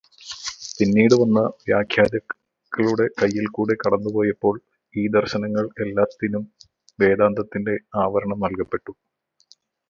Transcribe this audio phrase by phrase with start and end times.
[0.77, 4.55] പിന്നീട് വന്ന വ്യാഖ്യാതാക്കളുടെ കൈയിൽകൂടെ കടന്നുപോയപ്പോൾ
[4.93, 6.45] ഈ ദർശനങ്ങൾ എല്ലാറ്റിനും
[6.99, 7.75] വേദാന്തത്തിന്റെ
[8.03, 8.91] ആവരണം നൽകപെട്ടു.